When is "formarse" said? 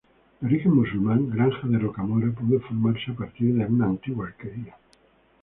2.61-3.11